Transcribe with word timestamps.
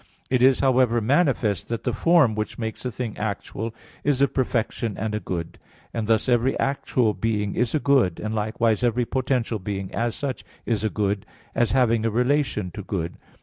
It 0.31 0.41
is, 0.41 0.61
however, 0.61 0.99
manifest 0.99 1.69
that 1.69 1.83
the 1.83 1.93
form 1.93 2.33
which 2.33 2.57
makes 2.57 2.85
a 2.85 2.91
thing 2.91 3.15
actual 3.19 3.75
is 4.03 4.19
a 4.19 4.27
perfection 4.27 4.97
and 4.97 5.13
a 5.13 5.19
good; 5.19 5.59
and 5.93 6.07
thus 6.07 6.27
every 6.27 6.57
actual 6.59 7.13
being 7.13 7.53
is 7.53 7.75
a 7.75 7.79
good; 7.79 8.19
and 8.19 8.33
likewise 8.33 8.83
every 8.83 9.05
potential 9.05 9.59
being, 9.59 9.93
as 9.93 10.15
such, 10.15 10.43
is 10.65 10.83
a 10.83 10.89
good, 10.89 11.27
as 11.53 11.73
having 11.73 12.03
a 12.03 12.09
relation 12.09 12.71
to 12.71 12.81
good. 12.81 13.13